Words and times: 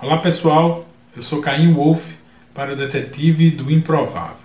Olá 0.00 0.18
pessoal, 0.18 0.86
eu 1.16 1.20
sou 1.20 1.42
Caim 1.42 1.72
Wolf 1.72 2.12
para 2.54 2.72
o 2.72 2.76
Detetive 2.76 3.50
do 3.50 3.68
Improvável. 3.68 4.36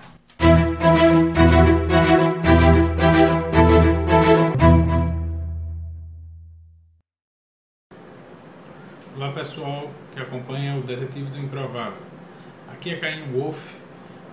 Olá 9.16 9.31
pessoal 9.34 9.92
que 10.12 10.20
acompanha 10.20 10.76
o 10.76 10.81
Detetive 10.81 11.29
do 11.29 11.38
Improvável. 11.38 12.01
Aqui 12.71 12.89
é 12.89 12.95
Caim 12.95 13.31
Wolf 13.31 13.75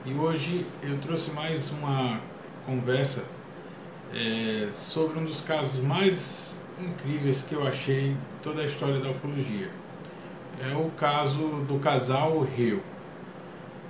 e 0.07 0.15
hoje 0.15 0.67
eu 0.83 0.99
trouxe 1.01 1.33
mais 1.33 1.71
uma 1.71 2.19
conversa 2.65 3.25
é, 4.15 4.71
sobre 4.73 5.19
um 5.19 5.25
dos 5.27 5.43
casos 5.43 5.85
mais 5.85 6.59
incríveis 6.81 7.43
que 7.43 7.55
eu 7.55 7.69
achei 7.69 8.17
toda 8.43 8.63
a 8.63 8.65
história 8.65 8.99
da 9.01 9.11
ufologia 9.11 9.69
é 10.63 10.77
o 10.77 10.91
caso 10.91 11.65
do 11.67 11.79
casal 11.79 12.47
Hill. 12.57 12.83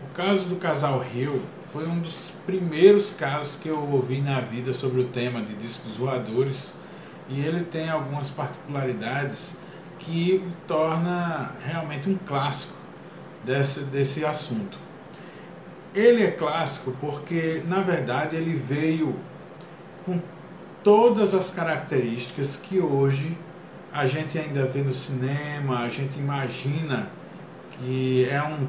O 0.05 0.15
caso 0.15 0.49
do 0.49 0.57
casal 0.57 1.05
Hill 1.13 1.43
foi 1.73 1.87
um 1.87 1.99
dos 1.99 2.33
primeiros 2.47 3.11
casos 3.11 3.57
que 3.57 3.69
eu 3.69 3.79
ouvi 3.79 4.21
na 4.21 4.41
vida 4.41 4.73
sobre 4.73 5.01
o 5.01 5.09
tema 5.09 5.41
de 5.43 5.55
discos 5.55 5.97
voadores 5.97 6.73
e 7.29 7.41
ele 7.41 7.65
tem 7.65 7.89
algumas 7.89 8.31
particularidades 8.31 9.57
que 9.99 10.45
o 10.47 10.67
torna 10.67 11.53
realmente 11.65 12.09
um 12.09 12.17
clássico 12.17 12.77
desse, 13.45 13.81
desse 13.81 14.25
assunto. 14.25 14.79
Ele 15.95 16.23
é 16.23 16.31
clássico 16.31 16.97
porque, 17.01 17.63
na 17.67 17.81
verdade, 17.81 18.37
ele 18.37 18.55
veio 18.55 19.17
com 20.07 20.21
todas 20.83 21.35
as 21.35 21.51
características 21.51 22.57
que 22.57 22.79
hoje 22.79 23.37
a 23.93 24.07
gente 24.07 24.39
ainda 24.39 24.67
vê 24.67 24.83
no 24.83 24.95
cinema, 24.95 25.81
a 25.81 25.89
gente 25.89 26.19
imagina 26.19 27.09
que 27.73 28.29
é 28.31 28.43
um 28.43 28.69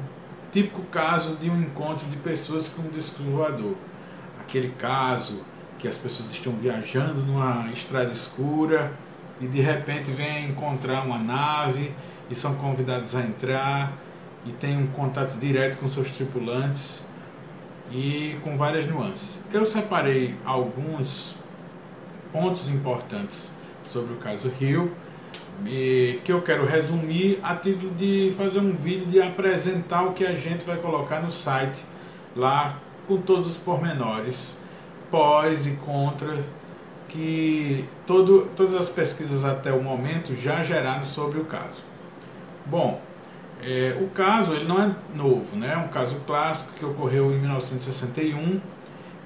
típico 0.50 0.82
caso 0.84 1.36
de 1.36 1.48
um 1.48 1.60
encontro 1.60 2.06
de 2.08 2.16
pessoas 2.16 2.68
com 2.68 2.82
um 2.82 2.88
disco 2.88 3.22
voador. 3.22 3.76
Aquele 4.40 4.70
caso 4.70 5.44
que 5.78 5.86
as 5.86 5.96
pessoas 5.96 6.30
estão 6.30 6.52
viajando 6.54 7.22
numa 7.22 7.70
estrada 7.72 8.10
escura 8.10 8.92
e 9.40 9.46
de 9.46 9.60
repente 9.60 10.10
vêm 10.10 10.50
encontrar 10.50 11.02
uma 11.02 11.18
nave 11.18 11.94
e 12.28 12.34
são 12.34 12.56
convidados 12.56 13.14
a 13.14 13.20
entrar 13.20 13.92
e 14.44 14.50
tem 14.50 14.76
um 14.76 14.88
contato 14.88 15.38
direto 15.38 15.78
com 15.78 15.88
seus 15.88 16.10
tripulantes 16.10 17.06
e 17.92 18.36
com 18.42 18.56
várias 18.56 18.86
nuances. 18.86 19.40
Eu 19.52 19.64
separei 19.64 20.34
alguns 20.44 21.36
pontos 22.32 22.68
importantes 22.68 23.52
sobre 23.84 24.14
o 24.14 24.16
caso 24.16 24.50
Rio 24.58 24.92
que 25.64 26.32
eu 26.32 26.42
quero 26.42 26.64
resumir 26.66 27.38
a 27.42 27.54
título 27.54 27.92
de 27.94 28.32
fazer 28.36 28.58
um 28.58 28.74
vídeo 28.74 29.06
de 29.06 29.20
apresentar 29.20 30.02
o 30.04 30.12
que 30.12 30.24
a 30.24 30.34
gente 30.34 30.64
vai 30.64 30.76
colocar 30.76 31.20
no 31.20 31.30
site 31.30 31.84
lá 32.34 32.78
com 33.06 33.18
todos 33.18 33.46
os 33.46 33.56
pormenores, 33.56 34.56
pós 35.10 35.66
e 35.66 35.72
contra, 35.76 36.38
que 37.08 37.84
todo, 38.06 38.48
todas 38.56 38.74
as 38.74 38.88
pesquisas 38.88 39.44
até 39.44 39.72
o 39.72 39.82
momento 39.82 40.34
já 40.34 40.62
geraram 40.62 41.04
sobre 41.04 41.38
o 41.38 41.44
caso. 41.44 41.82
Bom, 42.64 43.00
é, 43.62 43.96
o 44.00 44.08
caso 44.08 44.54
ele 44.54 44.64
não 44.64 44.82
é 44.82 44.94
novo, 45.14 45.56
né? 45.56 45.72
é 45.74 45.76
um 45.76 45.88
caso 45.88 46.16
clássico 46.26 46.72
que 46.74 46.84
ocorreu 46.84 47.30
em 47.32 47.38
1961 47.38 48.60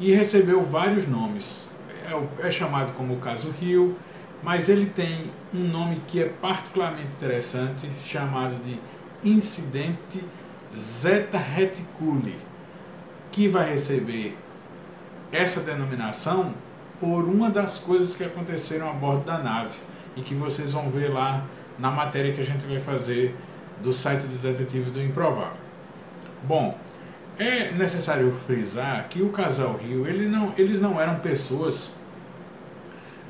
e 0.01 0.13
recebeu 0.13 0.63
vários 0.63 1.07
nomes. 1.07 1.69
É, 2.07 2.47
é 2.49 2.51
chamado 2.51 2.93
como 2.93 3.15
o 3.15 3.19
caso 3.19 3.51
Rio, 3.61 3.97
mas 4.47 4.69
ele 4.69 4.87
tem 4.87 5.33
um 5.53 5.59
nome 5.59 6.01
que 6.07 6.23
é 6.23 6.29
particularmente 6.29 7.09
interessante, 7.09 7.91
chamado 8.01 8.55
de 8.63 8.79
incidente 9.29 10.23
Zeta 10.79 11.37
Reticuli, 11.37 12.39
que 13.33 13.49
vai 13.49 13.69
receber 13.69 14.39
essa 15.33 15.59
denominação 15.63 16.55
por 17.01 17.25
uma 17.25 17.51
das 17.51 17.81
coisas 17.81 18.15
que 18.15 18.23
aconteceram 18.23 18.89
a 18.89 18.93
bordo 18.93 19.25
da 19.25 19.39
nave 19.39 19.77
e 20.17 20.21
que 20.21 20.33
vocês 20.37 20.71
vão 20.71 20.91
ver 20.91 21.13
lá 21.13 21.45
na 21.77 21.91
matéria 21.91 22.33
que 22.33 22.41
a 22.41 22.45
gente 22.45 22.65
vai 22.67 22.79
fazer 22.79 23.35
do 23.83 23.93
site 23.93 24.29
do 24.29 24.39
Detetive 24.39 24.93
do 24.93 25.03
Improvável. 25.03 25.59
Bom, 26.45 26.79
é 27.37 27.73
necessário 27.73 28.31
frisar 28.33 29.09
que 29.09 29.23
o 29.23 29.31
casal 29.31 29.77
Rio, 29.77 30.07
ele 30.07 30.29
não, 30.29 30.55
eles 30.57 30.81
não 30.81 31.01
eram 31.01 31.17
pessoas 31.17 31.91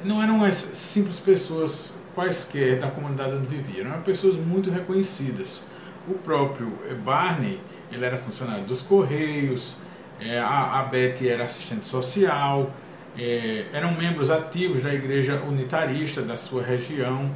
não 0.06 0.22
eram 0.22 0.44
as 0.44 0.56
simples 0.56 1.18
pessoas 1.18 1.92
quaisquer 2.14 2.78
da 2.78 2.88
comunidade 2.88 3.34
onde 3.34 3.46
viviam, 3.46 3.90
eram 3.90 4.02
pessoas 4.02 4.36
muito 4.36 4.70
reconhecidas. 4.70 5.60
O 6.08 6.14
próprio 6.14 6.72
eh, 6.88 6.94
Barney, 6.94 7.60
ele 7.90 8.04
era 8.04 8.16
funcionário 8.16 8.64
dos 8.64 8.80
Correios, 8.80 9.76
é, 10.20 10.38
a, 10.38 10.80
a 10.80 10.82
Betty 10.84 11.28
era 11.28 11.44
assistente 11.44 11.86
social, 11.86 12.72
é, 13.18 13.66
eram 13.72 13.92
membros 13.92 14.30
ativos 14.30 14.82
da 14.82 14.94
igreja 14.94 15.42
unitarista 15.46 16.22
da 16.22 16.36
sua 16.36 16.62
região 16.62 17.30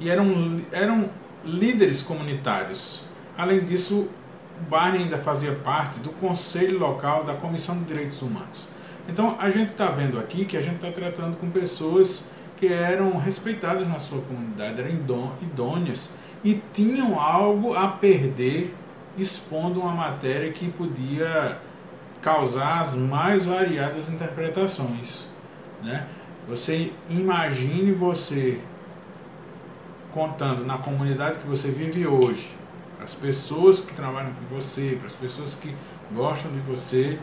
e 0.00 0.08
eram, 0.08 0.60
eram 0.72 1.10
líderes 1.44 2.00
comunitários. 2.00 3.02
Além 3.36 3.64
disso, 3.64 4.08
Barney 4.68 5.02
ainda 5.02 5.18
fazia 5.18 5.52
parte 5.52 5.98
do 5.98 6.10
conselho 6.10 6.78
local 6.78 7.24
da 7.24 7.34
Comissão 7.34 7.76
de 7.78 7.84
Direitos 7.84 8.22
Humanos. 8.22 8.73
Então 9.08 9.36
a 9.38 9.50
gente 9.50 9.68
está 9.70 9.88
vendo 9.88 10.18
aqui 10.18 10.44
que 10.44 10.56
a 10.56 10.60
gente 10.60 10.76
está 10.76 10.90
tratando 10.90 11.36
com 11.36 11.50
pessoas 11.50 12.24
que 12.56 12.66
eram 12.66 13.16
respeitadas 13.18 13.86
na 13.86 13.98
sua 13.98 14.20
comunidade, 14.22 14.80
eram 14.80 14.90
idôneas 15.42 16.10
e 16.42 16.60
tinham 16.72 17.20
algo 17.20 17.74
a 17.74 17.88
perder 17.88 18.74
expondo 19.16 19.80
uma 19.80 19.92
matéria 19.92 20.52
que 20.52 20.70
podia 20.70 21.58
causar 22.20 22.80
as 22.80 22.94
mais 22.94 23.44
variadas 23.44 24.08
interpretações. 24.08 25.28
Né? 25.82 26.06
Você 26.48 26.92
imagine 27.08 27.92
você 27.92 28.60
contando 30.12 30.64
na 30.64 30.78
comunidade 30.78 31.38
que 31.38 31.46
você 31.46 31.70
vive 31.70 32.06
hoje, 32.06 32.54
para 32.96 33.04
as 33.04 33.14
pessoas 33.14 33.80
que 33.80 33.92
trabalham 33.94 34.32
com 34.32 34.54
você, 34.54 34.96
para 34.98 35.08
as 35.08 35.14
pessoas 35.14 35.54
que 35.54 35.74
gostam 36.12 36.52
de 36.52 36.60
você, 36.60 37.18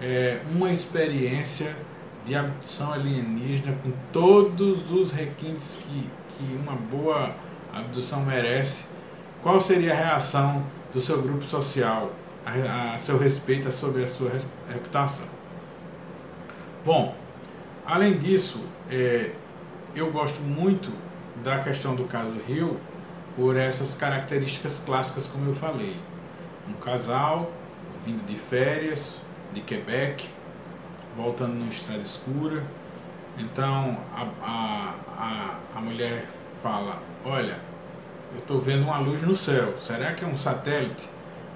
é, 0.00 0.40
uma 0.50 0.70
experiência 0.70 1.76
de 2.24 2.34
abdução 2.34 2.92
alienígena 2.92 3.76
com 3.82 3.92
todos 4.12 4.90
os 4.90 5.12
requintes 5.12 5.78
que, 5.82 6.10
que 6.36 6.54
uma 6.54 6.74
boa 6.74 7.34
abdução 7.72 8.24
merece, 8.24 8.86
qual 9.42 9.60
seria 9.60 9.92
a 9.92 9.96
reação 9.96 10.64
do 10.92 11.00
seu 11.00 11.22
grupo 11.22 11.44
social 11.44 12.12
a, 12.44 12.94
a 12.94 12.98
seu 12.98 13.18
respeito 13.18 13.70
sobre 13.72 14.04
a 14.04 14.08
sua 14.08 14.30
reputação? 14.68 15.26
Bom, 16.84 17.14
além 17.86 18.18
disso, 18.18 18.64
é, 18.90 19.32
eu 19.94 20.10
gosto 20.10 20.40
muito 20.42 20.90
da 21.42 21.58
questão 21.58 21.94
do 21.94 22.04
caso 22.04 22.34
Rio 22.46 22.78
por 23.36 23.56
essas 23.56 23.94
características 23.94 24.82
clássicas, 24.84 25.26
como 25.26 25.48
eu 25.50 25.54
falei. 25.54 25.96
Um 26.68 26.74
casal 26.74 27.50
vindo 28.04 28.24
de 28.26 28.36
férias, 28.36 29.20
de 29.52 29.60
Quebec, 29.60 30.28
voltando 31.16 31.54
numa 31.54 31.70
estrada 31.70 32.02
escura. 32.02 32.62
Então 33.38 33.98
a, 34.14 34.26
a, 34.42 34.94
a, 35.18 35.78
a 35.78 35.80
mulher 35.80 36.26
fala: 36.62 36.98
Olha, 37.24 37.58
eu 38.32 38.38
estou 38.38 38.60
vendo 38.60 38.84
uma 38.84 38.98
luz 38.98 39.22
no 39.22 39.34
céu, 39.34 39.74
será 39.78 40.12
que 40.14 40.24
é 40.24 40.28
um 40.28 40.36
satélite? 40.36 41.08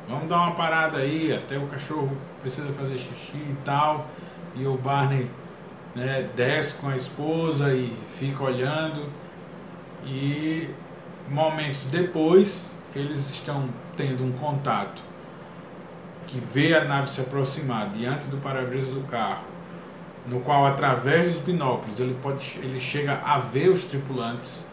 Vamos 0.09 0.29
dar 0.29 0.37
uma 0.37 0.55
parada 0.55 0.99
aí, 0.99 1.33
até 1.33 1.57
o 1.57 1.67
cachorro 1.67 2.17
precisa 2.43 2.71
fazer 2.73 2.99
xixi 2.99 3.37
e 3.37 3.57
tal. 3.65 4.07
E 4.55 4.67
o 4.67 4.77
Barney 4.77 5.31
né, 5.95 6.29
desce 6.37 6.79
com 6.79 6.89
a 6.89 6.97
esposa 6.97 7.73
e 7.73 7.97
fica 8.19 8.45
olhando. 8.45 9.09
E 10.05 10.69
momentos 11.29 11.85
depois, 11.85 12.77
eles 12.95 13.31
estão 13.31 13.69
tendo 13.97 14.23
um 14.23 14.33
contato 14.33 15.03
que 16.35 16.41
vê 16.41 16.75
a 16.75 16.85
nave 16.85 17.09
se 17.09 17.21
aproximar 17.21 17.91
diante 17.91 18.27
do 18.27 18.39
para-brisa 18.39 18.93
do 18.93 19.07
carro, 19.07 19.45
no 20.27 20.41
qual 20.41 20.67
através 20.67 21.33
dos 21.33 21.41
binóculos 21.41 22.01
ele 22.01 22.19
pode 22.21 22.59
ele 22.61 22.81
chega 22.81 23.21
a 23.25 23.39
ver 23.39 23.69
os 23.69 23.85
tripulantes 23.85 24.67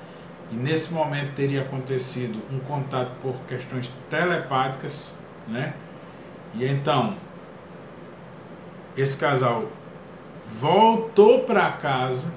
e 0.52 0.56
nesse 0.56 0.92
momento 0.92 1.36
teria 1.36 1.62
acontecido 1.62 2.42
um 2.52 2.60
contato 2.62 3.12
por 3.22 3.36
questões 3.48 3.92
telepáticas, 4.10 5.12
né? 5.48 5.76
E 6.56 6.66
então 6.66 7.16
esse 8.98 9.16
casal 9.16 9.68
voltou 10.60 11.42
para 11.44 11.72
casa 11.74 12.34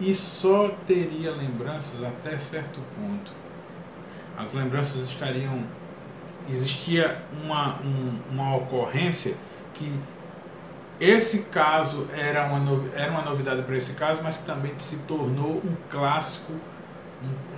e 0.00 0.12
só 0.12 0.74
teria 0.88 1.30
lembranças 1.30 2.02
até 2.02 2.36
certo 2.36 2.80
ponto. 2.96 3.32
As 4.36 4.52
lembranças 4.54 5.08
estariam 5.08 5.62
existia 6.48 7.22
uma, 7.42 7.80
um, 7.82 8.18
uma 8.30 8.56
ocorrência 8.56 9.34
que 9.74 9.92
esse 10.98 11.40
caso 11.44 12.08
era 12.16 12.46
uma, 12.46 12.84
era 12.94 13.10
uma 13.10 13.22
novidade 13.22 13.62
para 13.62 13.76
esse 13.76 13.92
caso, 13.92 14.20
mas 14.22 14.38
que 14.38 14.44
também 14.44 14.72
se 14.78 14.96
tornou 14.98 15.60
um 15.64 15.76
clássico 15.90 16.52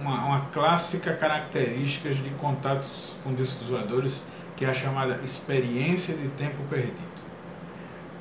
uma, 0.01 0.25
uma 0.25 0.41
clássica 0.53 1.13
característica 1.15 2.11
de 2.11 2.31
contatos 2.31 3.15
com 3.23 3.35
discos 3.35 3.69
voadores, 3.69 4.23
que 4.57 4.65
é 4.65 4.71
a 4.71 4.75
chamada 4.75 5.21
experiência 5.25 6.15
de 6.15 6.29
tempo 6.31 6.63
perdido. 6.69 7.19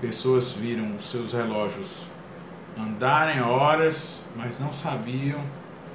Pessoas 0.01 0.51
viram 0.51 0.95
os 0.95 1.09
seus 1.09 1.33
relógios 1.33 2.01
andarem 2.77 3.41
horas, 3.41 4.23
mas 4.35 4.59
não 4.59 4.71
sabiam 4.71 5.41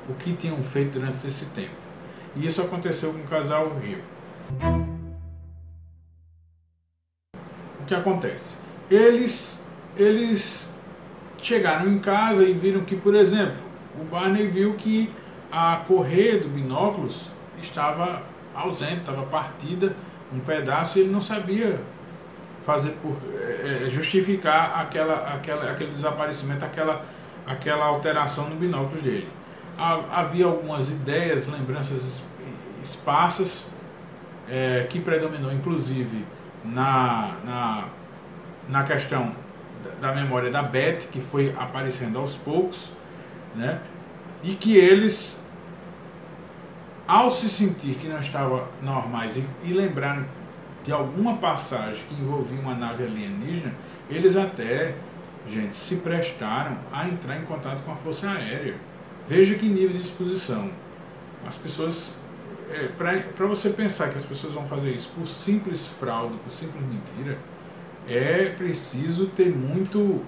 o 0.08 0.14
que 0.14 0.32
tinham 0.32 0.62
feito 0.64 0.98
durante 0.98 1.26
esse 1.26 1.46
tempo. 1.46 1.70
E 2.34 2.44
isso 2.46 2.60
aconteceu 2.60 3.12
com 3.12 3.20
o 3.20 3.28
casal 3.28 3.78
Rio. 3.78 4.00
O 7.80 7.84
que 7.86 7.94
acontece? 7.94 8.54
Eles, 8.90 9.62
eles 9.96 10.72
chegaram 11.40 11.88
em 11.88 11.98
casa 11.98 12.44
e 12.44 12.52
viram 12.52 12.82
que, 12.82 12.96
por 12.96 13.14
exemplo, 13.14 13.56
o 14.00 14.04
Barney 14.04 14.46
viu 14.46 14.74
que 14.74 15.10
a 15.50 15.82
correia 15.86 16.38
do 16.38 16.48
binóculos 16.48 17.26
estava 17.60 18.22
ausente, 18.54 19.00
estava 19.00 19.22
partida 19.24 19.94
um 20.32 20.40
pedaço 20.40 20.98
e 20.98 21.02
ele 21.02 21.10
não 21.10 21.20
sabia 21.20 21.78
fazer 22.64 22.92
por, 23.02 23.16
é, 23.34 23.88
justificar 23.90 24.80
aquela, 24.80 25.34
aquela, 25.34 25.70
aquele 25.70 25.90
desaparecimento, 25.90 26.64
aquela, 26.64 27.04
aquela 27.46 27.84
alteração 27.84 28.48
no 28.48 28.56
binóculo 28.56 29.02
dele. 29.02 29.28
Havia 29.76 30.46
algumas 30.46 30.90
ideias, 30.90 31.48
lembranças 31.48 32.22
esparsas 32.82 33.66
é, 34.48 34.86
que 34.88 35.00
predominou 35.00 35.52
inclusive 35.52 36.24
na, 36.64 37.36
na, 37.44 37.84
na 38.68 38.82
questão 38.84 39.32
da 40.00 40.12
memória 40.12 40.50
da 40.50 40.62
Beth, 40.62 41.08
que 41.10 41.20
foi 41.20 41.54
aparecendo 41.58 42.18
aos 42.18 42.34
poucos, 42.34 42.90
né? 43.54 43.80
e 44.42 44.54
que 44.54 44.76
eles, 44.76 45.40
ao 47.06 47.30
se 47.30 47.48
sentir 47.48 47.94
que 47.94 48.08
não 48.08 48.18
estavam 48.18 48.66
normais 48.82 49.36
e, 49.36 49.44
e 49.64 49.72
de 50.84 50.92
alguma 50.92 51.36
passagem 51.36 52.02
que 52.08 52.14
envolvia 52.14 52.60
uma 52.60 52.74
nave 52.74 53.04
alienígena, 53.04 53.72
eles 54.10 54.36
até, 54.36 54.94
gente, 55.46 55.76
se 55.76 55.96
prestaram 55.96 56.76
a 56.92 57.08
entrar 57.08 57.38
em 57.38 57.44
contato 57.44 57.82
com 57.84 57.92
a 57.92 57.96
Força 57.96 58.28
Aérea. 58.28 58.74
Veja 59.28 59.54
que 59.54 59.66
nível 59.66 59.96
de 59.96 60.02
exposição. 60.02 60.70
As 61.46 61.56
pessoas. 61.56 62.12
É, 62.72 62.88
Para 62.88 63.46
você 63.46 63.68
pensar 63.70 64.08
que 64.08 64.16
as 64.16 64.24
pessoas 64.24 64.54
vão 64.54 64.66
fazer 64.66 64.90
isso 64.90 65.10
por 65.14 65.26
simples 65.26 65.86
fraude, 65.86 66.36
por 66.38 66.50
simples 66.50 66.82
mentira, 66.82 67.38
é 68.08 68.46
preciso 68.48 69.26
ter 69.26 69.54
muito, 69.54 70.24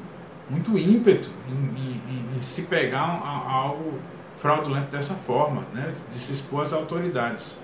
muito 0.50 0.78
ímpeto 0.78 1.30
em, 1.48 1.80
em, 1.80 2.36
em 2.36 2.42
se 2.42 2.62
pegar 2.62 3.00
a, 3.00 3.28
a 3.28 3.52
algo 3.52 3.98
fraudulento 4.36 4.90
dessa 4.90 5.14
forma, 5.14 5.62
né, 5.72 5.94
de 6.12 6.18
se 6.18 6.32
expor 6.32 6.62
às 6.62 6.72
autoridades. 6.74 7.54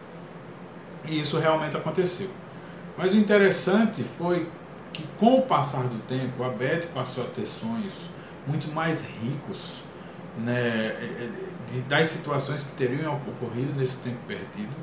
E 1.06 1.21
isso 1.21 1.38
realmente 1.38 1.77
aconteceu. 1.77 2.31
Mas 2.97 3.12
o 3.12 3.17
interessante 3.19 4.03
foi 4.03 4.49
que, 4.94 5.05
com 5.19 5.41
o 5.41 5.43
passar 5.43 5.82
do 5.85 5.99
tempo, 6.06 6.43
a 6.43 6.49
Beth 6.49 6.87
passou 6.94 7.25
a 7.25 7.27
ter 7.27 7.47
sonhos 7.47 7.94
muito 8.47 8.73
mais 8.73 9.03
ricos 9.03 9.82
né, 10.38 11.31
de, 11.73 11.81
das 11.82 12.09
situações 12.09 12.65
que 12.65 12.77
teriam 12.77 13.17
ocorrido 13.29 13.73
nesse 13.79 13.99
tempo 13.99 14.19
perdido, 14.27 14.75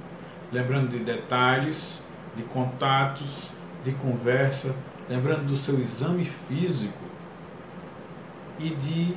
lembrando 0.51 0.89
de 0.89 0.99
detalhes, 0.99 1.99
de 2.35 2.43
contatos, 2.43 3.47
de 3.83 3.91
conversa, 3.93 4.75
lembrando 5.09 5.45
do 5.45 5.55
seu 5.55 5.79
exame 5.79 6.25
físico 6.25 7.03
e 8.59 8.69
de, 8.69 9.15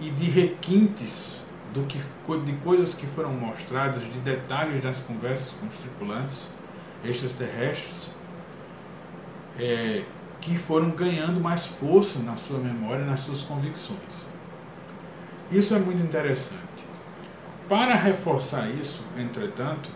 e 0.00 0.10
de 0.10 0.24
requintes 0.24 1.38
do 1.72 1.84
que, 1.86 1.98
de 2.44 2.52
coisas 2.64 2.94
que 2.94 3.06
foram 3.06 3.32
mostradas, 3.32 4.02
de 4.04 4.18
detalhes 4.20 4.82
das 4.82 5.00
conversas 5.00 5.52
com 5.58 5.66
os 5.66 5.76
tripulantes 5.76 6.48
extraterrestres 7.04 8.10
é, 9.58 10.04
que 10.40 10.56
foram 10.56 10.90
ganhando 10.90 11.40
mais 11.40 11.66
força 11.66 12.20
na 12.20 12.36
sua 12.36 12.58
memória, 12.58 13.04
nas 13.04 13.20
suas 13.20 13.42
convicções. 13.42 14.28
Isso 15.50 15.74
é 15.74 15.78
muito 15.78 16.02
interessante. 16.02 16.58
Para 17.68 17.94
reforçar 17.94 18.68
isso, 18.68 19.02
entretanto, 19.16 19.90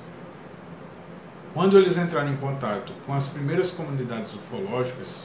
quando 1.54 1.78
eles 1.78 1.96
entraram 1.96 2.32
em 2.32 2.36
contato 2.36 2.92
com 3.06 3.12
as 3.12 3.28
primeiras 3.28 3.70
comunidades 3.70 4.34
ufológicas 4.34 5.24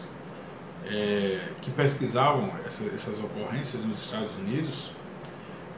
é, 0.86 1.40
que 1.62 1.72
pesquisavam 1.72 2.52
essa, 2.66 2.84
essas 2.94 3.20
ocorrências 3.20 3.84
nos 3.84 4.04
Estados 4.04 4.34
Unidos 4.36 4.92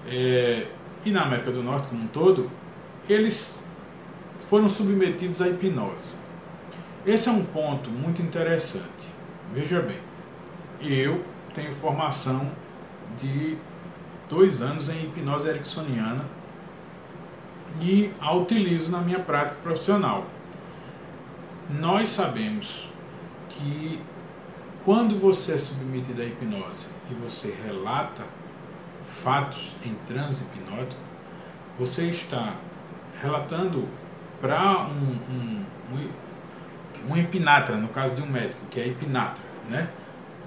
é, 0.07 0.67
e 1.05 1.11
na 1.11 1.23
América 1.23 1.51
do 1.51 1.63
Norte 1.63 1.87
como 1.87 2.03
um 2.03 2.07
todo, 2.07 2.49
eles 3.07 3.63
foram 4.49 4.67
submetidos 4.67 5.41
à 5.41 5.47
hipnose. 5.47 6.15
Esse 7.05 7.29
é 7.29 7.31
um 7.31 7.45
ponto 7.45 7.89
muito 7.89 8.21
interessante. 8.21 9.07
Veja 9.53 9.81
bem, 9.81 9.97
eu 10.81 11.23
tenho 11.53 11.73
formação 11.75 12.51
de 13.17 13.57
dois 14.29 14.61
anos 14.61 14.89
em 14.89 15.05
hipnose 15.05 15.49
ericksoniana 15.49 16.23
e 17.81 18.11
a 18.19 18.33
utilizo 18.33 18.91
na 18.91 18.99
minha 18.99 19.19
prática 19.19 19.59
profissional. 19.61 20.25
Nós 21.69 22.09
sabemos 22.09 22.87
que 23.49 24.01
quando 24.85 25.19
você 25.19 25.53
é 25.53 25.57
submetido 25.57 26.21
à 26.21 26.25
hipnose 26.25 26.87
e 27.09 27.13
você 27.15 27.55
relata 27.65 28.23
fatos 29.23 29.75
em 29.85 29.93
transe 30.07 30.43
hipnótico, 30.43 31.01
você 31.77 32.05
está 32.05 32.55
relatando 33.21 33.87
para 34.39 34.83
um, 34.83 35.17
um, 35.31 35.65
um, 35.93 36.09
um 37.09 37.17
hipnatra, 37.17 37.75
no 37.75 37.89
caso 37.89 38.15
de 38.15 38.21
um 38.21 38.27
médico, 38.27 38.65
que 38.69 38.79
é 38.79 38.87
hipnatra, 38.87 39.43
né? 39.69 39.89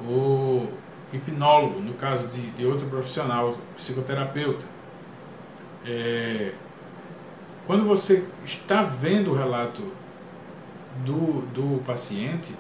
O 0.04 0.68
hipnólogo, 1.12 1.80
no 1.80 1.94
caso 1.94 2.28
de, 2.28 2.50
de 2.50 2.66
outro 2.66 2.86
profissional, 2.86 3.56
psicoterapeuta. 3.76 4.64
É, 5.84 6.52
quando 7.66 7.84
você 7.84 8.26
está 8.44 8.82
vendo 8.82 9.30
o 9.30 9.34
relato 9.34 9.82
do, 11.04 11.42
do 11.52 11.82
paciente, 11.84 12.54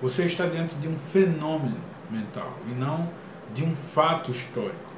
você 0.00 0.24
está 0.24 0.46
diante 0.46 0.74
de 0.76 0.88
um 0.88 0.96
fenômeno 0.96 1.76
mental 2.10 2.52
e 2.66 2.70
não 2.72 3.08
de 3.54 3.64
um 3.64 3.74
fato 3.74 4.30
histórico. 4.30 4.88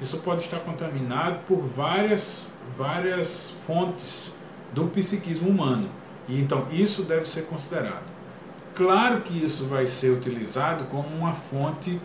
Isso 0.00 0.18
pode 0.18 0.42
estar 0.42 0.60
contaminado 0.60 1.40
por 1.46 1.58
várias, 1.58 2.46
várias 2.76 3.54
fontes 3.66 4.32
do 4.72 4.86
psiquismo 4.88 5.48
humano. 5.48 5.88
E 6.28 6.40
então 6.40 6.66
isso 6.70 7.02
deve 7.02 7.26
ser 7.26 7.42
considerado. 7.46 8.04
Claro 8.74 9.22
que 9.22 9.42
isso 9.42 9.64
vai 9.64 9.86
ser 9.86 10.10
utilizado 10.10 10.84
como 10.84 11.08
uma 11.08 11.32
fonte 11.32 12.00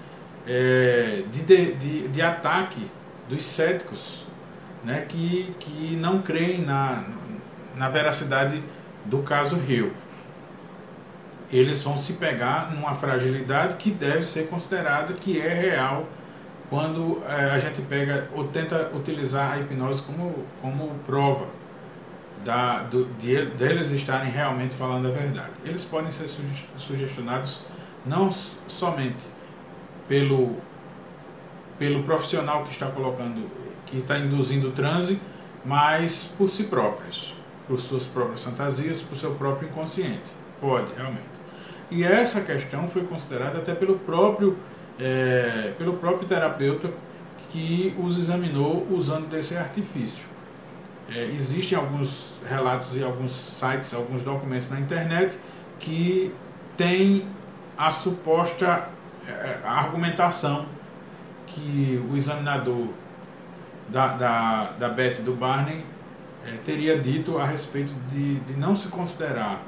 é, 0.47 1.23
de, 1.31 1.73
de, 1.75 2.07
de, 2.07 2.21
ataque 2.21 2.89
dos 3.29 3.43
céticos, 3.43 4.23
né, 4.83 5.05
que, 5.07 5.55
que 5.59 5.95
não 5.95 6.21
creem 6.21 6.61
na, 6.61 7.03
na 7.75 7.89
veracidade 7.89 8.63
do 9.05 9.19
caso 9.19 9.55
Rio. 9.55 9.93
Eles 11.51 11.83
vão 11.83 11.97
se 11.97 12.13
pegar 12.13 12.71
numa 12.71 12.93
fragilidade 12.93 13.75
que 13.75 13.91
deve 13.91 14.25
ser 14.25 14.47
considerada 14.47 15.13
que 15.13 15.39
é 15.39 15.53
real 15.53 16.07
quando 16.69 17.21
é, 17.27 17.51
a 17.51 17.57
gente 17.57 17.81
pega 17.81 18.29
ou 18.33 18.47
tenta 18.47 18.89
utilizar 18.95 19.51
a 19.51 19.59
hipnose 19.59 20.01
como, 20.03 20.45
como 20.61 20.95
prova 21.05 21.45
da, 22.45 22.83
do, 22.83 23.05
de, 23.19 23.45
deles 23.47 23.91
estarem 23.91 24.31
realmente 24.31 24.75
falando 24.75 25.07
a 25.07 25.11
verdade. 25.11 25.51
Eles 25.65 25.83
podem 25.83 26.11
ser 26.11 26.29
sugestionados 26.77 27.59
não 28.05 28.31
somente 28.31 29.25
pelo, 30.11 30.57
pelo 31.79 32.03
profissional 32.03 32.65
que 32.65 32.71
está 32.71 32.87
colocando, 32.87 33.49
que 33.85 33.99
está 33.99 34.17
induzindo 34.17 34.67
o 34.67 34.71
transe, 34.71 35.17
mas 35.63 36.33
por 36.37 36.49
si 36.49 36.65
próprios, 36.65 37.33
por 37.65 37.79
suas 37.79 38.03
próprias 38.07 38.43
fantasias, 38.43 39.01
por 39.01 39.17
seu 39.17 39.33
próprio 39.35 39.69
inconsciente. 39.69 40.29
Pode, 40.59 40.91
realmente. 40.97 41.23
E 41.89 42.03
essa 42.03 42.41
questão 42.41 42.89
foi 42.89 43.03
considerada 43.03 43.59
até 43.59 43.73
pelo 43.73 43.99
próprio, 43.99 44.57
é, 44.99 45.71
pelo 45.77 45.93
próprio 45.93 46.27
terapeuta 46.27 46.91
que 47.49 47.95
os 47.97 48.19
examinou 48.19 48.85
usando 48.91 49.29
desse 49.29 49.55
artifício. 49.55 50.25
É, 51.09 51.23
existem 51.23 51.77
alguns 51.77 52.33
relatos 52.49 52.97
e 52.97 53.03
alguns 53.03 53.31
sites, 53.31 53.93
alguns 53.93 54.23
documentos 54.23 54.69
na 54.69 54.77
internet 54.77 55.37
que 55.79 56.33
têm 56.75 57.25
a 57.77 57.89
suposta 57.91 58.89
a 59.63 59.71
argumentação 59.71 60.65
que 61.47 62.03
o 62.09 62.15
examinador 62.15 62.87
da, 63.89 64.07
da, 64.07 64.63
da 64.79 64.89
Beth 64.89 65.21
do 65.21 65.33
Barney 65.33 65.83
é, 66.45 66.57
teria 66.65 66.97
dito 66.97 67.37
a 67.37 67.45
respeito 67.45 67.93
de, 68.09 68.35
de 68.39 68.53
não 68.53 68.75
se 68.75 68.87
considerar 68.87 69.61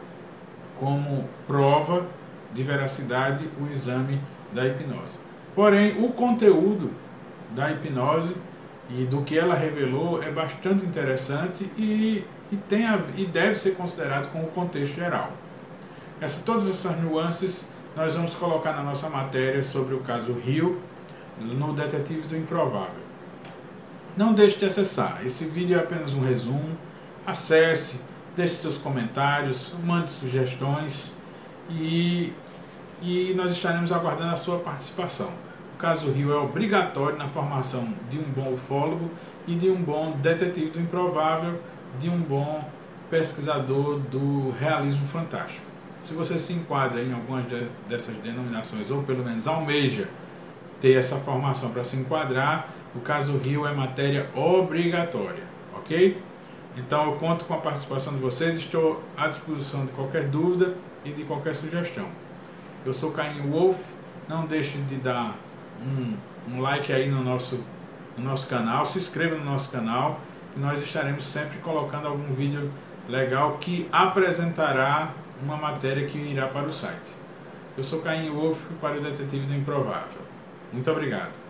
como 0.80 1.28
prova 1.46 2.06
de 2.54 2.64
veracidade 2.64 3.48
o 3.60 3.68
exame 3.68 4.20
da 4.52 4.66
hipnose. 4.66 5.20
Porém, 5.56 6.04
o 6.04 6.12
conteúdo 6.12 6.92
da 7.52 7.72
hipnose 7.72 8.36
e 8.90 9.06
do 9.06 9.22
que 9.22 9.38
ela 9.38 9.56
revelou 9.56 10.22
é 10.22 10.32
bastante 10.32 10.86
interessante 10.86 11.70
e, 11.78 12.26
e, 12.52 12.58
tem 12.70 12.86
a, 12.86 13.00
e 13.16 13.26
deve 13.26 13.56
ser 13.56 13.76
considerado 13.76 14.32
com 14.32 14.42
o 14.44 14.48
contexto 14.48 14.96
geral. 14.96 15.32
Essa, 16.20 16.42
todas 16.44 16.68
essas 16.68 17.00
nuances 17.02 17.68
nós 17.96 18.16
vamos 18.16 18.34
colocar 18.36 18.74
na 18.74 18.82
nossa 18.82 19.10
matéria 19.10 19.62
sobre 19.62 19.94
o 19.94 20.00
caso 20.00 20.34
Rio, 20.34 20.82
no 21.40 21.74
Detetive 21.74 22.28
do 22.28 22.36
Improvável. 22.36 23.04
Não 24.18 24.34
deixe 24.34 24.58
de 24.58 24.66
acessar, 24.66 25.22
esse 25.26 25.46
vídeo 25.46 25.78
é 25.78 25.80
apenas 25.80 26.14
um 26.14 26.22
resumo. 26.22 26.78
Acesse, 27.26 28.00
deixe 28.36 28.56
seus 28.56 28.78
comentários, 28.78 29.74
mande 29.84 30.10
sugestões 30.10 31.14
e, 31.70 32.34
e 33.02 33.34
nós 33.36 33.52
estaremos 33.52 33.92
aguardando 33.92 34.34
a 34.34 34.36
sua 34.36 34.60
participação. 34.60 35.30
O 35.76 35.78
caso 35.78 36.12
Rio 36.12 36.32
é 36.32 36.38
obrigatório 36.38 37.18
na 37.18 37.28
formação 37.28 37.94
de 38.10 38.20
um 38.20 38.24
bom 38.24 38.54
ufólogo 38.54 39.10
e 39.48 39.56
de 39.56 39.70
um 39.70 39.82
bom 39.82 40.12
detetive 40.22 40.72
do 40.72 40.80
improvável, 40.80 41.60
de 42.00 42.10
um 42.10 42.20
bom 42.20 42.68
pesquisador 43.10 44.00
do 44.00 44.52
realismo 44.60 45.08
fantástico. 45.08 45.73
Se 46.06 46.14
você 46.14 46.38
se 46.38 46.54
enquadra 46.54 47.02
em 47.02 47.14
algumas 47.14 47.46
dessas 47.88 48.16
denominações, 48.18 48.92
ou 48.92 49.04
pelo 49.04 49.24
menos 49.24 49.48
almeja 49.48 50.10
ter 50.82 50.98
essa 50.98 51.16
formação 51.18 51.72
para 51.72 51.84
se 51.84 51.96
enquadrar, 51.96 52.68
o 52.94 53.00
caso 53.00 53.38
Rio 53.38 53.66
é 53.66 53.74
matéria 53.74 54.30
obrigatória, 54.36 55.44
ok? 55.74 56.22
Então 56.76 57.06
eu 57.06 57.16
conto 57.16 57.46
com 57.46 57.54
a 57.54 57.58
participação 57.58 58.14
de 58.14 58.20
vocês, 58.20 58.58
estou 58.58 59.02
à 59.16 59.28
disposição 59.28 59.86
de 59.86 59.92
qualquer 59.94 60.28
dúvida 60.28 60.76
e 61.06 61.12
de 61.12 61.24
qualquer 61.24 61.56
sugestão. 61.56 62.08
Eu 62.86 62.92
sou 62.92 63.12
Caim 63.12 63.40
Wolf, 63.50 63.80
não 64.28 64.46
deixe 64.46 64.78
de 64.80 64.96
dar 64.96 65.38
um, 65.82 66.54
um 66.54 66.62
like 66.62 66.92
aí 66.92 67.10
no 67.10 67.24
nosso, 67.24 67.64
no 68.18 68.26
nosso 68.26 68.50
canal, 68.50 68.86
se 68.86 69.00
inscreva 69.00 69.36
no 69.38 69.46
nosso 69.46 69.72
canal 69.72 70.20
e 70.56 70.60
nós 70.60 70.84
estaremos 70.84 71.26
sempre 71.26 71.60
colocando 71.60 72.08
algum 72.08 72.34
vídeo 72.34 72.70
legal 73.08 73.58
que 73.60 73.88
apresentará 73.92 75.14
uma 75.44 75.58
matéria 75.58 76.08
que 76.08 76.18
irá 76.18 76.48
para 76.48 76.68
o 76.68 76.72
site. 76.72 77.12
Eu 77.78 77.84
sou 77.84 78.02
Caim 78.02 78.30
Wolf 78.30 78.60
para 78.80 78.98
o 78.98 79.02
Detetive 79.02 79.46
do 79.46 79.54
Improvável. 79.54 80.22
Muito 80.72 80.90
obrigado. 80.90 81.43